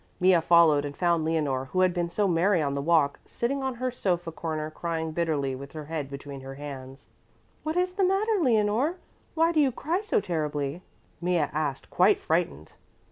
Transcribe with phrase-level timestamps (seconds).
[0.19, 3.75] Mea followed and found Leonore, who had been so merry on the walk, sitting in
[3.75, 7.07] her sofa corner, crying bitterly with her head between her hands.
[7.61, 8.95] "What is the matter, Leonore?
[9.35, 10.81] Why do you cry so terribly?"
[11.21, 12.73] Mea, asked, quite frightened.